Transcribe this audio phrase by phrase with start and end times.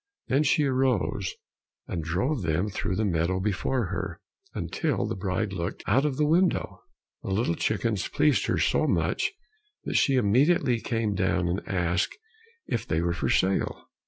[0.29, 1.35] Then she arose,
[1.87, 4.19] and drove them through the meadow before her,
[4.55, 6.81] until the bride looked out of the window.
[7.21, 9.31] The little chickens pleased her so much
[9.83, 12.17] that she immediately came down and asked
[12.65, 13.91] if they were for sale.